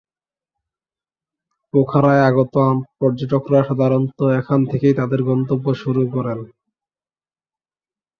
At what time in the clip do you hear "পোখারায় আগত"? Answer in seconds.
1.73-2.55